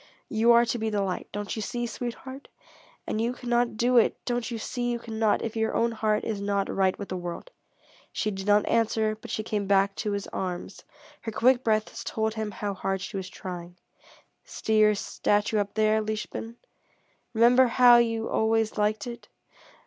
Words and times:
You 0.29 0.51
are 0.53 0.65
to 0.65 0.79
be 0.79 0.89
the 0.89 1.03
light 1.03 1.27
don't 1.31 1.55
you 1.55 1.61
see, 1.61 1.85
sweetheart? 1.85 2.47
And 3.05 3.21
you 3.21 3.33
cannot 3.33 3.77
do 3.77 3.97
it, 3.97 4.17
don't 4.25 4.49
you 4.49 4.57
see 4.57 4.89
you 4.89 4.97
cannot, 4.97 5.43
if 5.43 5.55
your 5.55 5.75
own 5.75 5.91
heart 5.91 6.23
is 6.23 6.41
not 6.41 6.75
right 6.75 6.97
with 6.97 7.09
the 7.09 7.15
world?" 7.17 7.51
She 8.11 8.31
did 8.31 8.47
not 8.47 8.67
answer, 8.67 9.15
but 9.15 9.29
she 9.29 9.43
came 9.43 9.67
back 9.67 9.93
to 9.97 10.13
his 10.13 10.25
arms. 10.29 10.83
Her 11.21 11.31
quick 11.31 11.63
breath 11.63 12.03
told 12.03 12.33
him 12.33 12.49
how 12.49 12.73
hard 12.73 12.99
she 13.01 13.15
was 13.15 13.29
trying. 13.29 13.75
"See 14.43 14.79
your 14.79 14.95
statue 14.95 15.59
up 15.59 15.75
there, 15.75 16.01
liebchen? 16.01 16.55
Remember 17.35 17.67
how 17.67 17.97
you 17.97 18.27
always 18.27 18.79
liked 18.79 19.05
it? 19.05 19.27